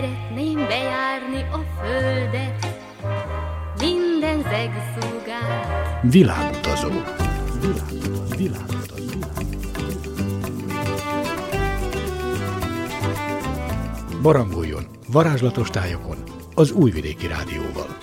[0.00, 2.66] Szeretném bejárni a földet,
[3.80, 6.00] minden zegszúgát.
[6.02, 6.88] Világutazó.
[7.60, 8.36] Világutazó.
[8.36, 9.18] Világutazó.
[14.22, 16.16] Barangoljon varázslatos tájokon
[16.54, 17.96] az Újvidéki Rádióval.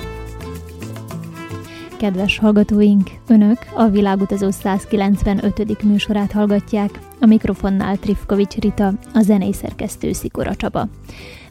[1.98, 5.84] Kedves hallgatóink, Önök a Világutazó 195.
[5.84, 10.88] műsorát hallgatják, a mikrofonnál Trifkovics Rita, a zenei szerkesztő Szikora Csaba.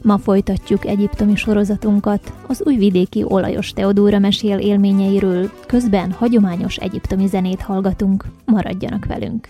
[0.01, 8.25] Ma folytatjuk egyiptomi sorozatunkat, az újvidéki olajos Teodóra mesél élményeiről, közben hagyományos egyiptomi zenét hallgatunk.
[8.45, 9.47] Maradjanak velünk!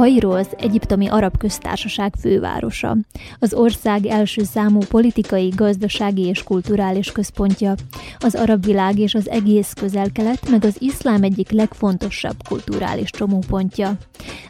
[0.00, 2.96] Kairó az egyiptomi arab köztársaság fővárosa,
[3.38, 7.74] az ország első számú politikai, gazdasági és kulturális központja,
[8.18, 13.96] az arab világ és az egész közel-kelet, meg az iszlám egyik legfontosabb kulturális csomópontja.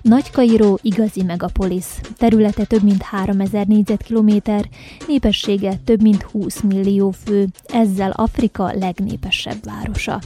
[0.02, 4.68] Nagy Kairó igazi megapolisz, területe több mint 3000 négyzetkilométer,
[5.06, 10.20] népessége több mint 20 millió fő, ezzel Afrika legnépesebb városa.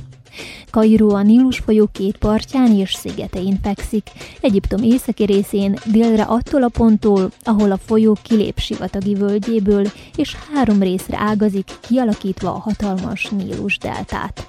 [0.71, 6.69] Kairó a Nílus folyó két partján és szigetein fekszik, Egyiptom északi részén délre attól a
[6.69, 9.87] ponttól, ahol a folyó kilép sivatagi völgyéből,
[10.17, 14.49] és három részre ágazik, kialakítva a hatalmas Nílus deltát.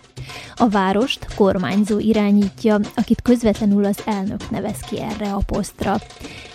[0.56, 5.98] A várost kormányzó irányítja, akit közvetlenül az elnök nevez ki erre a posztra.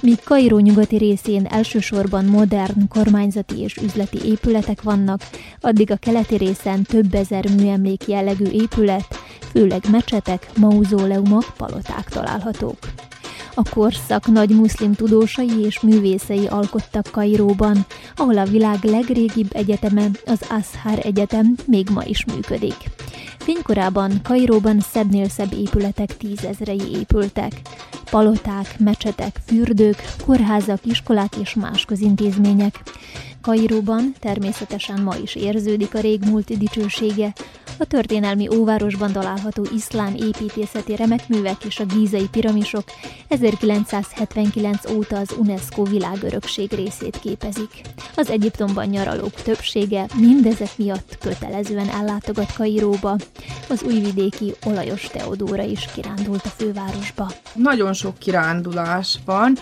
[0.00, 5.20] Míg Kairó nyugati részén elsősorban modern kormányzati és üzleti épületek vannak,
[5.60, 9.18] addig a keleti részen több ezer műemlék jellegű épület,
[9.52, 12.78] főleg mecsetek, mauzóleumok, paloták találhatók.
[13.54, 20.40] A korszak nagy muszlim tudósai és művészei alkottak Kairóban, ahol a világ legrégibb egyeteme, az
[20.40, 22.76] Ashar Egyetem még ma is működik.
[23.38, 27.52] Fénykorában Kairóban szebbnél szebb épületek tízezrei épültek.
[28.10, 32.82] Paloták, mecsetek, fürdők, kórházak, iskolák és más közintézmények.
[33.42, 37.32] Kairóban természetesen ma is érződik a régmúlt dicsősége,
[37.80, 42.84] a történelmi óvárosban található iszlám építészeti remekművek és a gízai piramisok
[43.28, 47.70] 1979 óta az UNESCO világörökség részét képezik.
[48.16, 53.16] Az Egyiptomban nyaralók többsége mindezek miatt kötelezően ellátogat Kairóba.
[53.68, 57.30] Az újvidéki olajos Teodóra is kirándult a fővárosba.
[57.54, 59.56] Nagyon sok kirándulás van,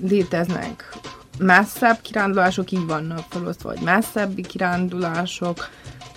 [0.00, 0.98] léteznek
[1.38, 5.68] messzebb kirándulások, így vannak felosztva, vagy messzebbi kirándulások,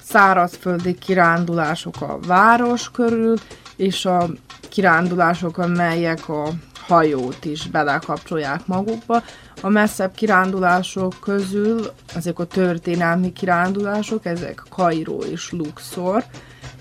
[0.09, 3.35] szárazföldi kirándulások a város körül,
[3.75, 4.29] és a
[4.69, 6.50] kirándulások, amelyek a
[6.88, 9.23] hajót is belekapcsolják magukba.
[9.62, 16.24] A messzebb kirándulások közül ezek a történelmi kirándulások, ezek Kairó és Luxor.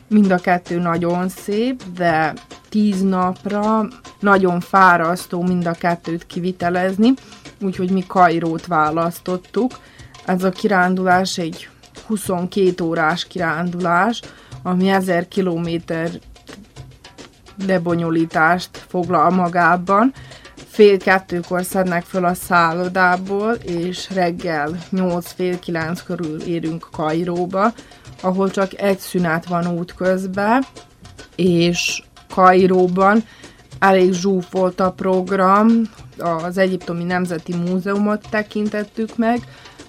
[0.08, 2.32] Mind a kettő nagyon szép, de
[2.68, 3.88] tíz napra
[4.20, 7.12] nagyon fárasztó mind a kettőt kivitelezni,
[7.60, 9.70] úgyhogy mi Kairót választottuk.
[10.24, 11.68] Ez a kirándulás egy
[12.06, 14.20] 22 órás kirándulás,
[14.62, 16.10] ami 1000 kilométer
[17.66, 20.12] lebonyolítást foglal magában.
[20.68, 27.72] Fél kettőkor szednek föl a szállodából, és reggel 8 fél 9 körül érünk Kairóba,
[28.20, 30.64] ahol csak egy szünet van út közben,
[31.34, 32.02] és
[32.34, 33.24] Kairóban
[33.78, 35.68] elég zsúfolt a program,
[36.18, 39.40] az Egyiptomi Nemzeti Múzeumot tekintettük meg,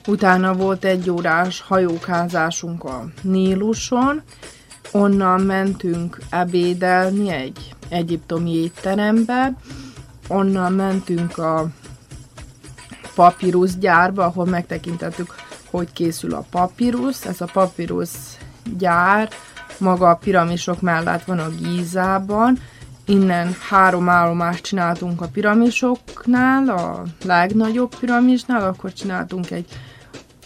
[0.08, 4.22] Utána volt egy órás hajókázásunk a Níluson,
[4.92, 9.54] onnan mentünk ebédelni egy egyiptomi étterembe,
[10.28, 11.68] onnan mentünk a
[13.16, 15.36] papírus gyárba, ahol megtekintettük,
[15.70, 17.26] hogy készül a papírus.
[17.26, 18.10] Ez a papírus
[18.78, 19.30] gyár
[19.78, 22.60] maga a piramisok mellett van a Gízában.
[23.06, 29.66] Innen három állomást csináltunk a piramisoknál, a legnagyobb piramisnál, akkor csináltunk egy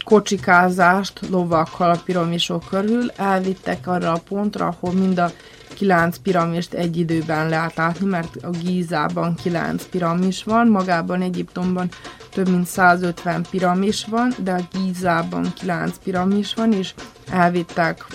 [0.04, 5.32] kocsikázást lovakkal a piramisok körül, elvittek arra a pontra, ahol mind a
[5.74, 11.90] kilenc piramist egy időben lehet látni, mert a Gízában kilenc piramis van, magában Egyiptomban
[12.30, 16.94] több mint 150 piramis van, de a Gízában kilenc piramis van, és
[17.30, 18.06] elvittek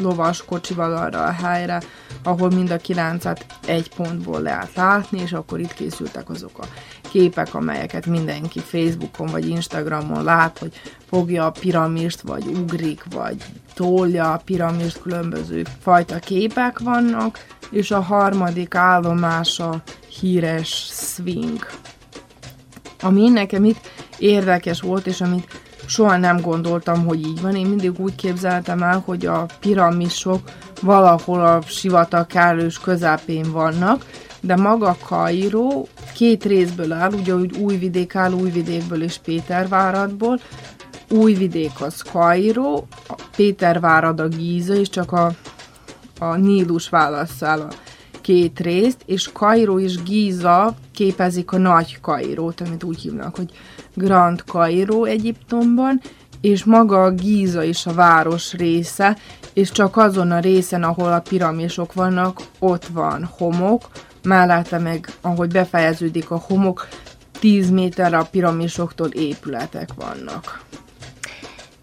[0.00, 1.80] lovas kocsival arra a helyre,
[2.24, 6.66] ahol mind a kilencet egy pontból lehet látni, és akkor itt készültek azok a
[7.10, 13.44] képek, amelyeket mindenki Facebookon vagy Instagramon lát, hogy fogja a piramist, vagy ugrik, vagy
[13.74, 19.82] tolja a piramist, különböző fajta képek vannak, és a harmadik állomása
[20.20, 21.66] híres swing.
[23.00, 27.56] Ami nekem itt érdekes volt, és amit soha nem gondoltam, hogy így van.
[27.56, 30.40] Én mindig úgy képzeltem el, hogy a piramisok
[30.84, 34.04] valahol a sivatag kellős közepén vannak,
[34.40, 40.40] de maga Kairó két részből áll, ugye úgy Újvidék áll Újvidékből és Péterváradból.
[41.10, 42.86] Újvidék az Kairó,
[43.36, 45.30] Pétervárad a Gíza, és csak a,
[46.18, 47.68] a Nílus válasszál a
[48.20, 53.50] két részt, és Kairó és Gíza képezik a nagy Kairót, amit úgy hívnak, hogy
[53.94, 56.00] Grand Kairó Egyiptomban,
[56.44, 59.16] és maga a Gíza is a város része,
[59.52, 63.88] és csak azon a részen, ahol a piramisok vannak, ott van homok,
[64.22, 66.88] mellette meg, ahogy befejeződik a homok,
[67.38, 70.64] 10 méterre a piramisoktól épületek vannak.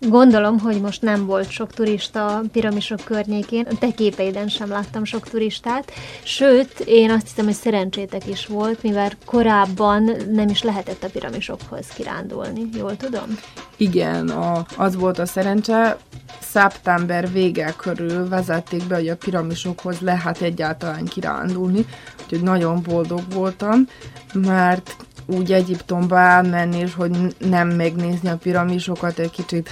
[0.10, 5.04] Gondolom, hogy most nem volt sok turista a piramisok környékén, a te képeiden sem láttam
[5.04, 5.92] sok turistát,
[6.24, 11.88] sőt, én azt hiszem, hogy szerencsétek is volt, mivel korábban nem is lehetett a piramisokhoz
[11.88, 13.38] kirándulni, jól tudom?
[13.78, 15.98] Igen, a, az volt a szerencse,
[16.40, 21.86] szeptember vége körül vezették be, hogy a piramisokhoz lehet egyáltalán kirándulni,
[22.24, 23.88] úgyhogy nagyon boldog voltam,
[24.34, 24.96] mert
[25.32, 29.70] úgy Egyiptomba elmenni, és hogy nem megnézni a piramisokat, egy kicsit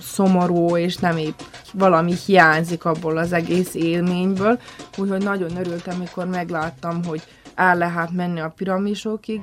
[0.00, 1.38] szomorú, és nem épp
[1.72, 4.60] valami hiányzik abból az egész élményből.
[4.96, 7.22] Úgyhogy nagyon örültem, amikor megláttam, hogy
[7.54, 9.40] el lehet menni a piramisokig.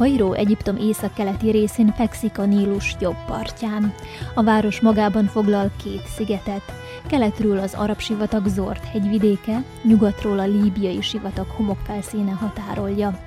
[0.00, 3.94] Kairó Egyiptom északkeleti részén fekszik a Nílus jobb partján.
[4.34, 6.62] A város magában foglal két szigetet,
[7.06, 13.18] keletről az arab sivatag Zord hegyvidéke, nyugatról a líbiai sivatag homokfelszíne határolja.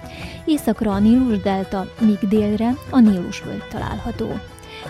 [0.46, 4.40] Északra a Nílus delta, míg délre a Nílus völgy található.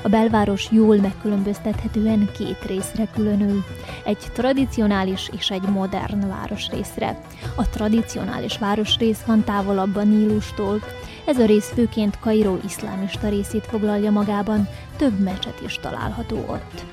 [0.01, 3.63] A belváros jól megkülönböztethetően két részre különül,
[4.03, 7.21] egy tradicionális és egy modern városrészre.
[7.55, 10.81] A tradicionális városrész van távolabb a Nílustól,
[11.25, 16.85] ez a rész főként Kairó iszlámista részét foglalja magában, több mecset is található ott.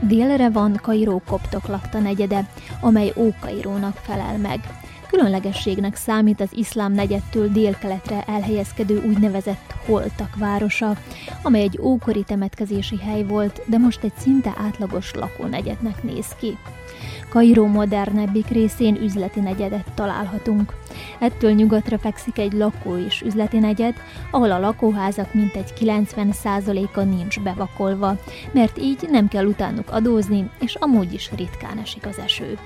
[0.00, 2.48] Délre van Kairó koptok lakta negyede,
[2.80, 4.60] amely Ókairónak felel meg.
[5.08, 10.96] Különlegességnek számít az iszlám negyedtől délkeletre elhelyezkedő úgynevezett Holtak városa,
[11.42, 16.56] amely egy ókori temetkezési hely volt, de most egy szinte átlagos lakónegyednek néz ki.
[17.34, 20.74] Kairó modernebbik részén üzleti negyedet találhatunk.
[21.18, 23.94] Ettől nyugatra fekszik egy lakó és üzleti negyed,
[24.30, 28.16] ahol a lakóházak mintegy 90%-a nincs bevakolva,
[28.52, 32.58] mert így nem kell utánuk adózni, és amúgy is ritkán esik az eső.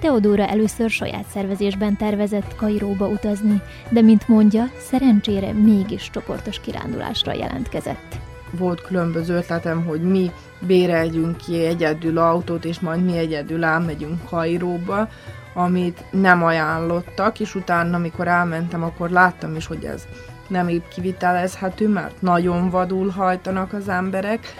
[0.00, 8.27] Teodóra először saját szervezésben tervezett Kairóba utazni, de mint mondja, szerencsére mégis csoportos kirándulásra jelentkezett.
[8.50, 15.08] Volt különböző ötletem, hogy mi béreljünk ki egyedül autót, és majd mi egyedül elmegyünk Kairóba,
[15.54, 20.06] amit nem ajánlottak, és utána, amikor elmentem, akkor láttam is, hogy ez
[20.48, 24.54] nem épp kivitelezhető, mert nagyon vadul hajtanak az emberek,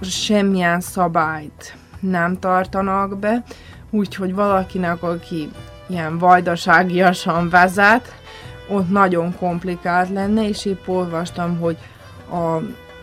[0.00, 3.42] semmilyen szabályt nem tartanak be,
[3.90, 5.50] úgyhogy valakinek, aki
[5.86, 8.14] ilyen vajdaságiasan vezet,
[8.68, 11.76] ott nagyon komplikált lenne, és épp olvastam, hogy
[12.30, 12.58] a,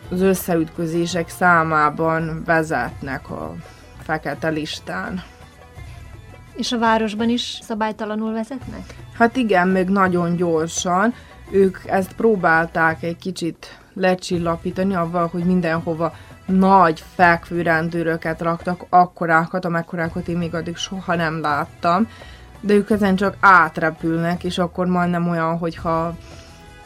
[0.09, 3.55] az összeütközések számában vezetnek a
[4.03, 5.23] fekete listán.
[6.55, 8.95] És a városban is szabálytalanul vezetnek?
[9.17, 11.13] Hát igen, még nagyon gyorsan.
[11.51, 16.13] Ők ezt próbálták egy kicsit lecsillapítani avval, hogy mindenhova
[16.45, 22.07] nagy fekvő rendőröket raktak, akkorákat, amekkorákat én még addig soha nem láttam,
[22.59, 26.15] de ők ezen csak átrepülnek, és akkor majdnem olyan, hogyha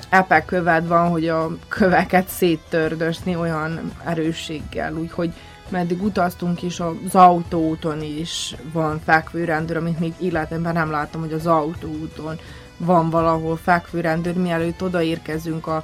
[0.10, 5.34] epe követ van, hogy a köveket széttördösni olyan erősséggel, úgyhogy
[5.70, 11.46] meddig utaztunk is, az autóúton is van fekvőrendőr, amit még életemben nem láttam, hogy az
[11.46, 12.40] autóúton
[12.78, 15.84] van valahol fekvőrendőr, mielőtt odaérkezünk a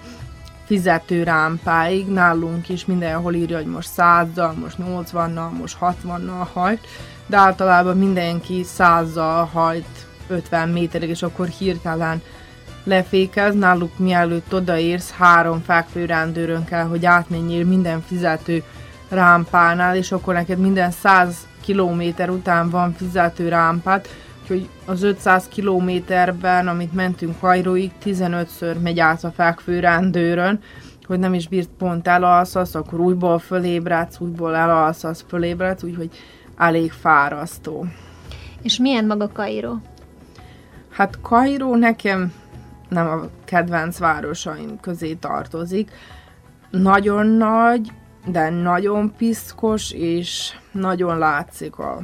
[0.66, 6.88] fizetőrámpáig, nálunk is mindenhol írja, hogy most 100-zal, most 80-nal, most 60-nal hajt,
[7.28, 12.22] de általában mindenki 100-zal hajt 50 méterig, és akkor hirtelen
[12.86, 18.64] lefékez, náluk mielőtt odaérsz, három fekvőrendőrön kell, hogy átmenjél minden fizető
[19.10, 24.08] rámpánál, és akkor neked minden 100 kilométer után van fizető rámpát,
[24.42, 30.60] úgyhogy az 500 kilométerben, amit mentünk Hajróig, 15-ször megy át a fekvő rendőrön,
[31.06, 36.10] hogy nem is bírt pont elalszasz, akkor újból fölébredsz, újból elalszasz, fölébredsz, úgyhogy
[36.58, 37.86] elég fárasztó.
[38.62, 39.82] És milyen maga Kairó?
[40.90, 42.34] Hát Kairó nekem
[42.96, 45.92] nem a kedvenc városaim közé tartozik.
[46.72, 47.92] Nagyon nagy,
[48.26, 52.02] de nagyon piszkos, és nagyon látszik a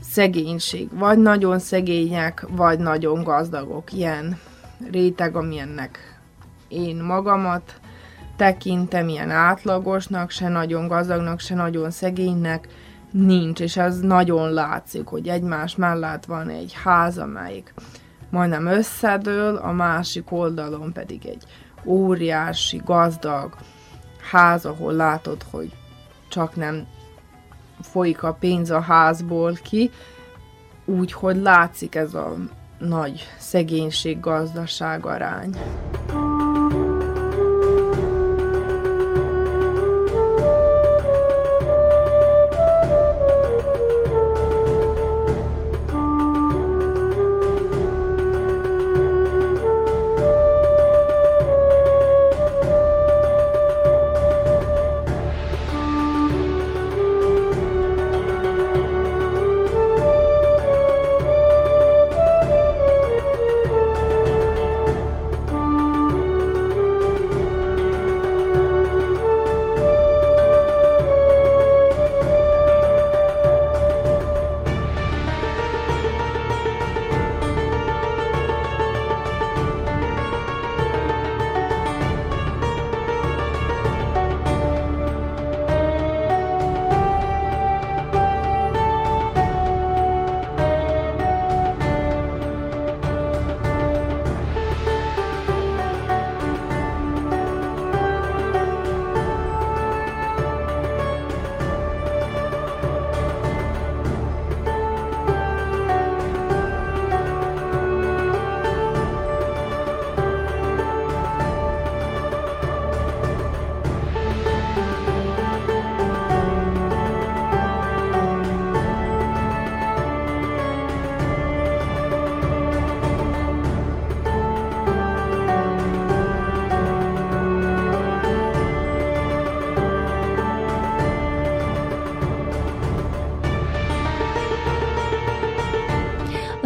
[0.00, 0.88] szegénység.
[0.92, 3.92] Vagy nagyon szegények, vagy nagyon gazdagok.
[3.92, 4.38] Ilyen
[4.90, 6.20] réteg, amilyennek
[6.68, 7.80] én magamat
[8.36, 12.68] tekintem, ilyen átlagosnak, se nagyon gazdagnak, se nagyon szegénynek
[13.10, 17.74] nincs, és ez nagyon látszik, hogy egymás mellett van egy ház, amelyik
[18.30, 21.44] majdnem összedől, a másik oldalon pedig egy
[21.84, 23.56] óriási, gazdag
[24.30, 25.72] ház, ahol látod, hogy
[26.28, 26.86] csak nem
[27.80, 29.90] folyik a pénz a házból ki,
[30.84, 32.34] úgyhogy látszik ez a
[32.78, 35.56] nagy szegénység-gazdaság arány.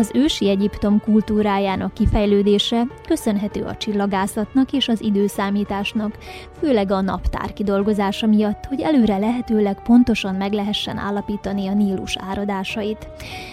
[0.00, 6.19] Az ősi Egyiptom kultúrájának kifejlődése köszönhető a csillagászatnak és az időszámításnak,
[6.61, 13.09] főleg a naptár kidolgozása miatt, hogy előre lehetőleg pontosan meg lehessen állapítani a Nílus áradásait.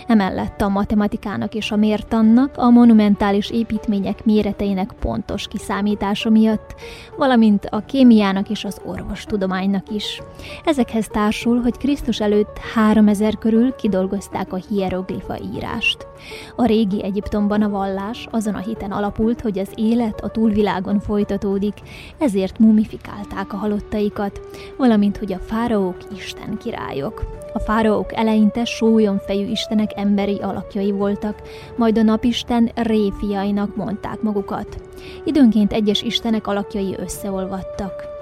[0.07, 6.75] Emellett a matematikának és a mértannak, a monumentális építmények méreteinek pontos kiszámítása miatt,
[7.17, 10.21] valamint a kémiának és az orvostudománynak is.
[10.65, 16.07] Ezekhez társul, hogy Krisztus előtt 3000 körül kidolgozták a hieroglifa írást.
[16.55, 21.77] A régi Egyiptomban a vallás azon a hiten alapult, hogy az élet a túlvilágon folytatódik,
[22.17, 24.41] ezért mumifikálták a halottaikat,
[24.77, 27.25] valamint hogy a fáraók isten királyok.
[27.53, 31.41] A fáraók eleinte sólyomfejű istenek emberi alakjai voltak,
[31.75, 34.81] majd a napisten réfiainak mondták magukat.
[35.23, 38.16] Időnként egyes istenek alakjai összeolvadtak.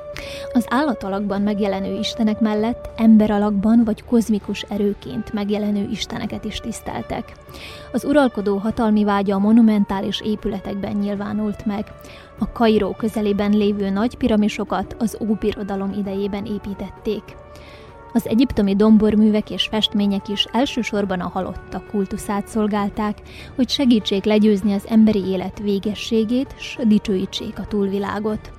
[0.54, 7.34] Az állatalakban megjelenő istenek mellett emberalakban vagy kozmikus erőként megjelenő isteneket is tiszteltek.
[7.92, 11.86] Az uralkodó hatalmi vágya a monumentális épületekben nyilvánult meg.
[12.40, 17.24] A Kairó közelében lévő nagy piramisokat az Óbirodalom idejében építették.
[18.16, 23.18] Az egyiptomi domborművek és festmények is elsősorban a halottak kultuszát szolgálták,
[23.56, 28.52] hogy segítsék legyőzni az emberi élet végességét, s dicsőítsék a túlvilágot.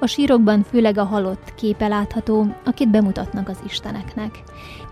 [0.00, 4.42] A sírokban főleg a halott képe látható, akit bemutatnak az isteneknek.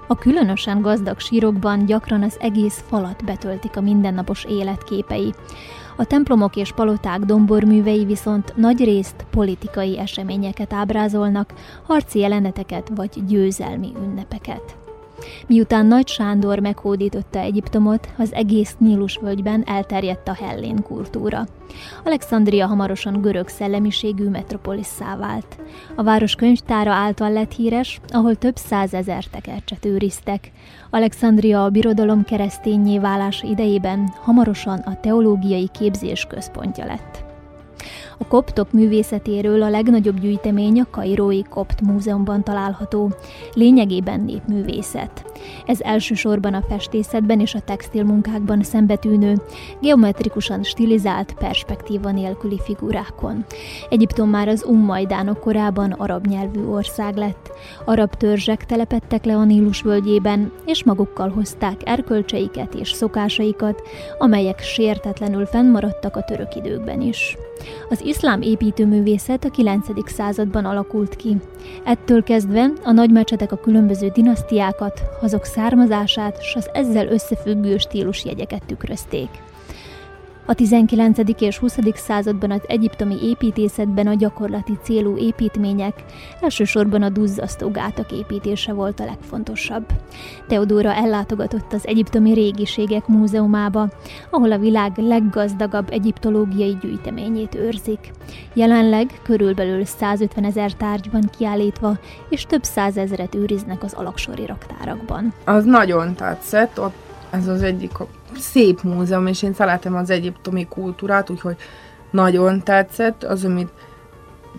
[0.06, 5.34] A különösen gazdag sírokban gyakran az egész falat betöltik a mindennapos életképei.
[5.96, 13.92] A templomok és paloták domborművei viszont nagy részt politikai eseményeket ábrázolnak, harci jeleneteket vagy győzelmi
[14.04, 14.81] ünnepeket.
[15.46, 21.46] Miután Nagy Sándor meghódította Egyiptomot, az egész Nílus völgyben elterjedt a hellén kultúra.
[22.04, 25.56] Alexandria hamarosan görög szellemiségű metropolisszá vált.
[25.96, 30.52] A város könyvtára által lett híres, ahol több százezer tekercset őriztek.
[30.90, 37.31] Alexandria a birodalom keresztényé válása idejében hamarosan a teológiai képzés központja lett.
[38.22, 43.12] A koptok művészetéről a legnagyobb gyűjtemény a Kairói Kopt Múzeumban található,
[43.54, 45.31] lényegében népművészet.
[45.66, 49.34] Ez elsősorban a festészetben és a textilmunkákban szembetűnő,
[49.80, 53.44] geometrikusan stilizált perspektíva nélküli figurákon.
[53.90, 57.50] Egyiptom már az Ummajdánok korában arab nyelvű ország lett.
[57.84, 63.82] Arab törzsek telepettek le a Nílus völgyében, és magukkal hozták erkölcseiket és szokásaikat,
[64.18, 67.36] amelyek sértetlenül fennmaradtak a török időkben is.
[67.88, 70.10] Az iszlám építőművészet a 9.
[70.10, 71.36] században alakult ki.
[71.84, 75.02] Ettől kezdve a nagymecsetek a különböző dinasztiákat,
[75.32, 79.28] azok származását és az ezzel összefüggő stílusjegyeket tükrözték.
[80.46, 81.18] A 19.
[81.38, 81.78] és 20.
[81.94, 86.04] században az egyiptomi építészetben a gyakorlati célú építmények,
[86.40, 89.84] elsősorban a duzzasztó gátak építése volt a legfontosabb.
[90.48, 93.88] Teodóra ellátogatott az Egyiptomi Régiségek Múzeumába,
[94.30, 98.10] ahol a világ leggazdagabb egyiptológiai gyűjteményét őrzik.
[98.54, 105.32] Jelenleg körülbelül 150 ezer tárgy van kiállítva, és több százezret őriznek az alaksori raktárakban.
[105.44, 107.92] Az nagyon tetszett, ott ez az egyik
[108.38, 111.56] szép múzeum, és én szeretem az egyiptomi kultúrát, úgyhogy
[112.10, 113.24] nagyon tetszett.
[113.24, 113.70] Az, amit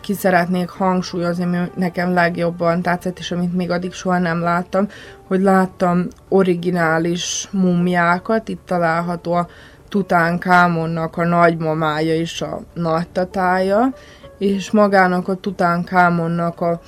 [0.01, 4.87] ki szeretnék hangsúlyozni, ami nekem legjobban tetszett, és amit még addig soha nem láttam,
[5.27, 9.47] hogy láttam originális mumjákat, itt található a
[9.89, 13.93] Tutánkámonnak a nagymamája és a nagytatája,
[14.37, 16.81] és magának a Tutánkámonnak a,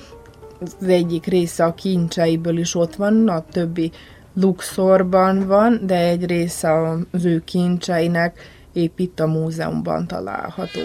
[0.60, 3.92] az egyik része a kincseiből is ott van, a többi
[4.40, 6.72] Luxorban van, de egy része
[7.10, 8.38] az ő kincseinek
[8.72, 10.80] épp a múzeumban található.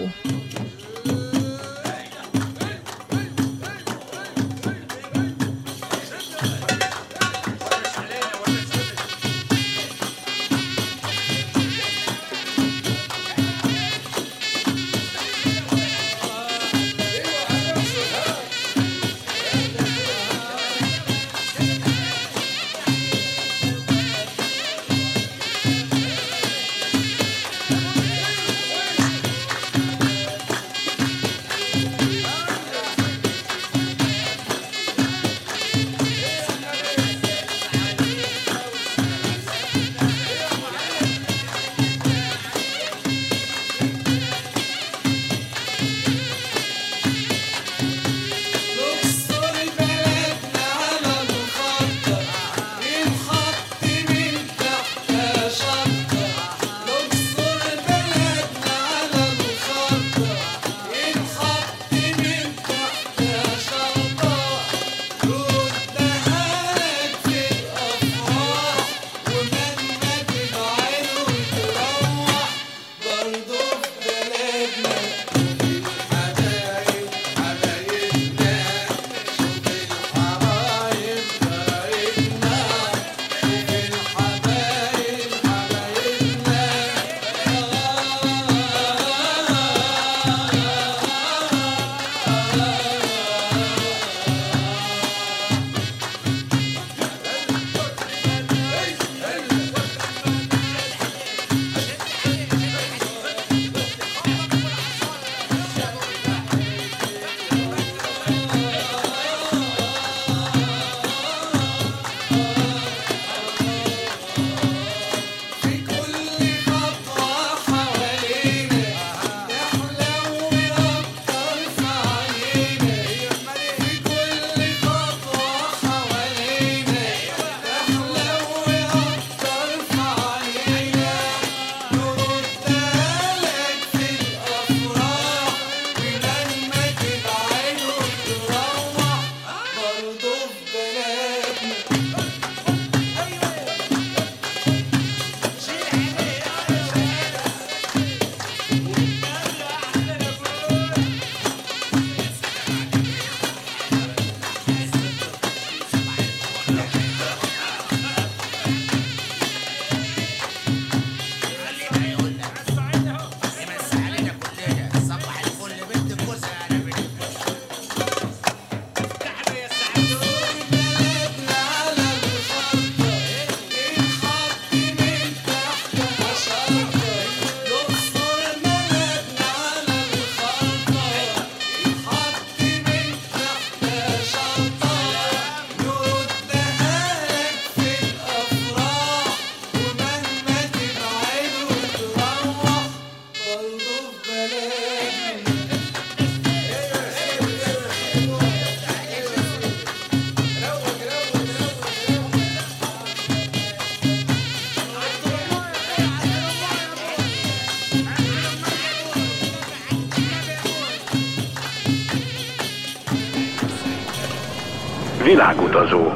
[215.72, 216.12] Világutazó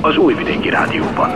[0.00, 1.30] az Újvidéki Rádióban.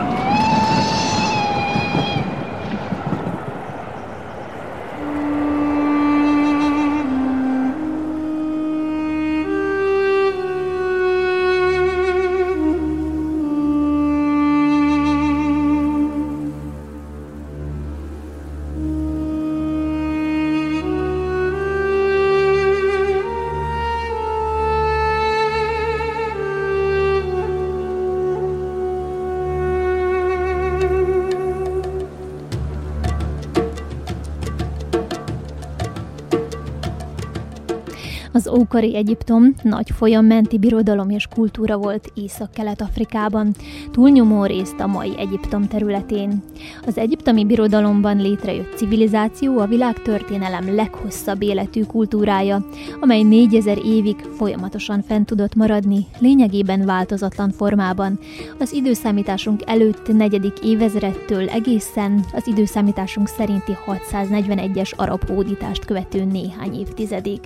[38.64, 43.54] Ókori Egyiptom nagy folyammenti birodalom és kultúra volt Észak-Kelet-Afrikában,
[43.90, 46.42] túlnyomó részt a mai Egyiptom területén.
[46.86, 52.66] Az egyiptomi birodalomban létrejött civilizáció a világtörténelem leghosszabb életű kultúrája,
[53.00, 58.18] amely négyezer évig folyamatosan fent tudott maradni, lényegében változatlan formában.
[58.58, 67.38] Az időszámításunk előtt negyedik évezrettől egészen az időszámításunk szerinti 641-es arab hódítást követő néhány évtizedig.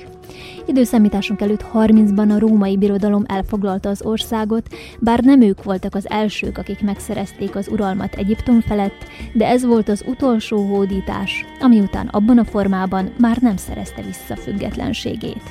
[0.66, 4.68] Időszámításunk előtt 30-ban a római birodalom elfoglalta az országot,
[4.98, 9.88] bár nem ők voltak az elsők, akik megszerezték az uralmat Egyiptom felett, de ez volt
[9.88, 15.42] az utolsó hódítás, ami után abban a formában már nem szerezte vissza függetlenségét.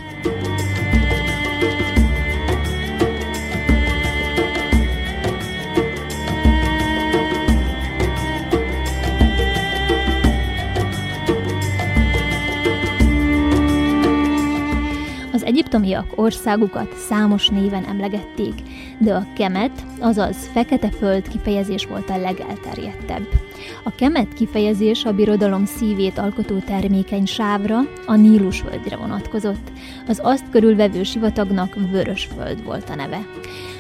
[15.68, 18.54] Egyiptomiak országukat számos néven emlegették,
[18.98, 23.47] de a kemet, azaz fekete föld kifejezés volt a legelterjedtebb.
[23.88, 29.72] A kemet kifejezés a birodalom szívét alkotó termékeny sávra, a Nílus földre vonatkozott.
[30.08, 33.20] Az azt körülvevő sivatagnak Vörös föld volt a neve.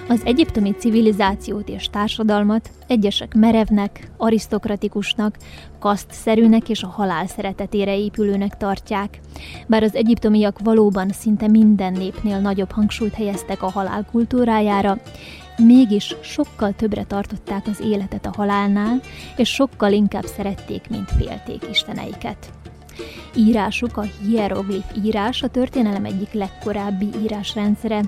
[0.08, 5.38] Az egyiptomi civilizációt és társadalmat egyesek merevnek, arisztokratikusnak,
[5.80, 9.20] kasztszerűnek és a halál szeretetére épülőnek tartják.
[9.68, 14.98] Bár az egyiptomiak valóban szinte minden népnél nagyobb hangsúlyt helyeztek a halál kultúrájára,
[15.58, 19.00] mégis sokkal többre tartották az életet a halálnál,
[19.36, 22.52] és sokkal inkább szerették, mint félték isteneiket.
[23.36, 28.02] Írásuk, a hieroglif írás a történelem egyik legkorábbi írásrendszere,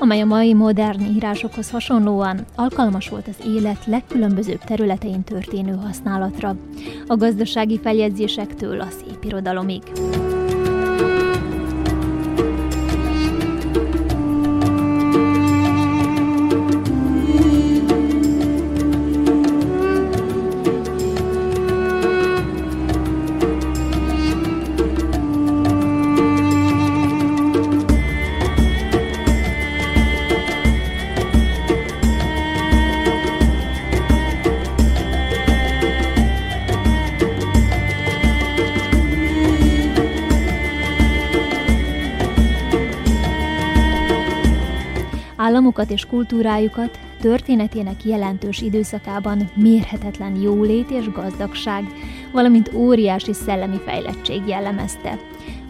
[0.00, 6.56] amely a mai modern írásokhoz hasonlóan alkalmas volt az élet legkülönbözőbb területein történő használatra,
[7.06, 9.82] a gazdasági feljegyzésektől a szépirodalomig.
[45.72, 51.84] Államokat és kultúrájukat történetének jelentős időszakában mérhetetlen jólét és gazdagság,
[52.32, 55.18] valamint óriási szellemi fejlettség jellemezte.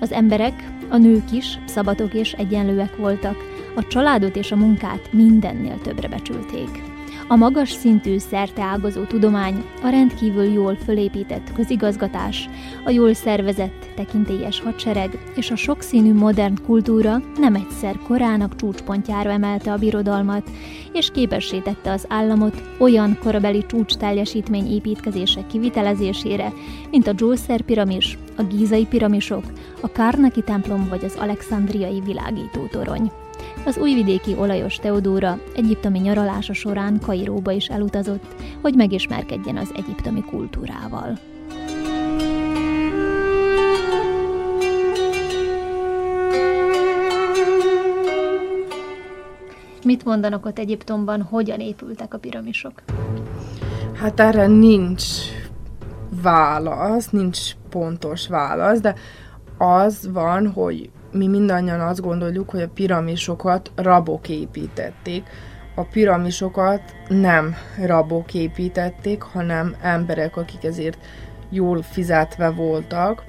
[0.00, 3.36] Az emberek, a nők is szabadok és egyenlőek voltak,
[3.76, 6.91] a családot és a munkát mindennél többre becsülték.
[7.28, 12.48] A magas szintű szerteágazó tudomány, a rendkívül jól fölépített közigazgatás,
[12.84, 19.72] a jól szervezett tekintélyes hadsereg és a sokszínű modern kultúra nem egyszer korának csúcspontjára emelte
[19.72, 20.50] a birodalmat,
[20.92, 26.52] és képessé tette az államot olyan korabeli csúcs teljesítmény építkezések kivitelezésére,
[26.90, 29.44] mint a Djószer piramis, a gízai piramisok,
[29.80, 33.21] a Kárnaki templom vagy az alexandriai világítótorony.
[33.64, 41.18] Az újvidéki olajos Teodóra egyiptomi nyaralása során Kairóba is elutazott, hogy megismerkedjen az egyiptomi kultúrával.
[49.84, 52.82] Mit mondanak ott Egyiptomban, hogyan épültek a piramisok?
[53.92, 55.04] Hát erre nincs
[56.22, 58.94] válasz, nincs pontos válasz, de
[59.58, 65.28] az van, hogy mi mindannyian azt gondoljuk, hogy a piramisokat rabok építették.
[65.74, 70.98] A piramisokat nem rabok építették, hanem emberek, akik ezért
[71.50, 73.24] jól fizetve voltak.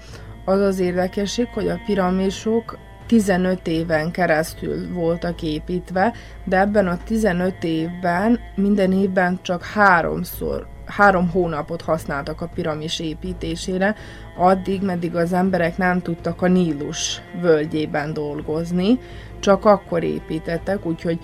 [0.45, 7.63] Az az érdekesség, hogy a piramisok 15 éven keresztül voltak építve, de ebben a 15
[7.63, 13.95] évben minden évben csak háromszor három hónapot használtak a piramis építésére,
[14.37, 18.99] addig, meddig az emberek nem tudtak a Nílus völgyében dolgozni,
[19.39, 21.19] csak akkor építettek, úgyhogy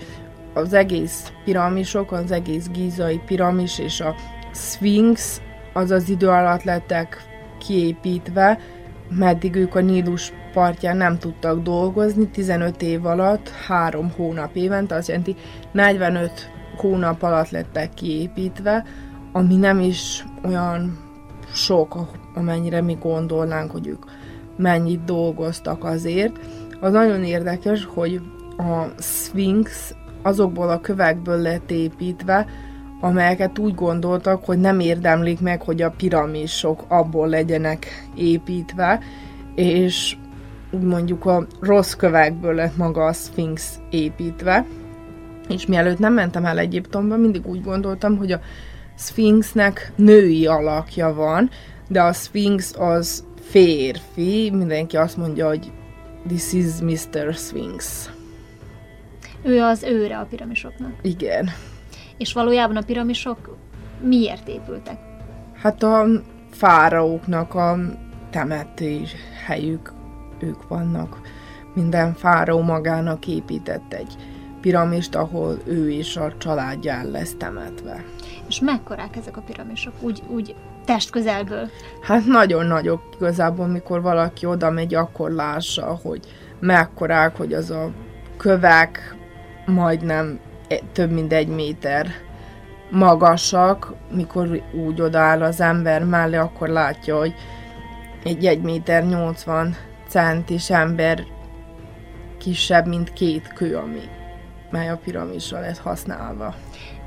[0.54, 4.14] az egész piramisok, az egész gízai piramis és a
[4.52, 5.40] Sphinx
[5.72, 7.22] az az idő alatt lettek
[7.58, 8.58] kiépítve,
[9.08, 15.08] meddig ők a Nílus partján nem tudtak dolgozni, 15 év alatt, 3 hónap évente, azt
[15.08, 15.36] jelenti
[15.72, 18.84] 45 hónap alatt lettek kiépítve,
[19.32, 20.98] ami nem is olyan
[21.52, 21.96] sok,
[22.34, 24.04] amennyire mi gondolnánk, hogy ők
[24.56, 26.38] mennyit dolgoztak azért.
[26.80, 28.20] Az nagyon érdekes, hogy
[28.58, 32.46] a Sphinx azokból a kövekből lett építve,
[33.00, 39.00] amelyeket úgy gondoltak, hogy nem érdemlik meg, hogy a piramisok abból legyenek építve,
[39.54, 40.16] és
[40.70, 44.66] úgy mondjuk a rossz kövekből lett maga a Sphinx építve.
[45.48, 48.40] És mielőtt nem mentem el Egyiptomba, mindig úgy gondoltam, hogy a
[49.00, 51.50] Sphinxnek női alakja van,
[51.88, 55.72] de a Sphinx az férfi, mindenki azt mondja, hogy
[56.26, 57.34] this is Mr.
[57.34, 58.10] Sphinx.
[59.42, 60.92] Ő az őre a piramisoknak.
[61.02, 61.48] Igen.
[62.18, 63.56] És valójában a piramisok
[64.00, 64.98] miért épültek?
[65.54, 66.06] Hát a
[66.50, 67.78] fáraóknak a
[68.30, 69.14] temetés
[69.46, 69.92] helyük,
[70.40, 71.20] ők vannak.
[71.74, 74.16] Minden fáraó magának épített egy
[74.60, 78.04] piramist, ahol ő és a családja el lesz temetve.
[78.50, 79.92] És mekkorák ezek a piramisok?
[80.00, 81.68] Úgy, úgy test közelből?
[82.00, 86.20] Hát nagyon nagyok igazából, mikor valaki oda megy, akkor lássa, hogy
[86.60, 87.90] mekkorák, hogy az a
[88.36, 89.16] kövek
[89.66, 92.06] majdnem e- több mint egy méter
[92.90, 97.34] magasak, mikor úgy odaáll az ember mellé, akkor látja, hogy
[98.24, 99.76] egy 1 méter 80
[100.08, 101.24] centis ember
[102.38, 104.00] kisebb, mint két kő, ami
[104.70, 106.54] mely a piramisra lett használva.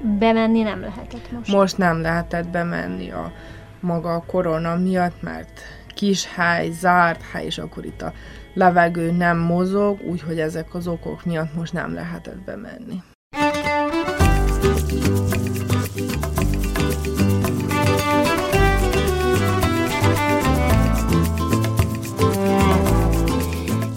[0.04, 1.52] Bemenni nem lehetett most?
[1.52, 3.32] Most nem lehetett bemenni a
[3.80, 8.14] maga a korona miatt, mert kis hely, zárt hely, és akkor itt a
[8.54, 13.02] levegő nem mozog, úgyhogy ezek az okok miatt most nem lehetett bemenni.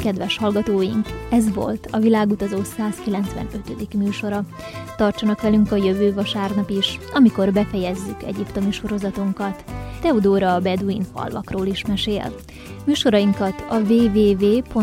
[0.07, 3.95] Kedves hallgatóink, ez volt a Világutazó 195.
[3.95, 4.45] műsora.
[4.97, 9.65] Tartsanak velünk a jövő vasárnap is, amikor befejezzük egyiptomi sorozatunkat.
[10.01, 12.35] Teodóra a Beduin falvakról is mesél.
[12.85, 14.75] Műsorainkat a www.rtv.rs.hu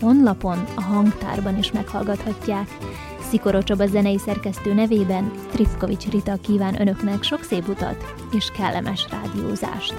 [0.00, 2.76] honlapon a hangtárban is meghallgathatják.
[3.28, 9.94] Szikoro Csaba zenei szerkesztő nevében Trifkovics Rita kíván önöknek sok szép utat és kellemes rádiózást.